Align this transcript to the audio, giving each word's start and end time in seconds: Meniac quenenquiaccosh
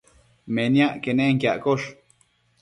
Meniac 0.55 0.95
quenenquiaccosh 1.03 1.87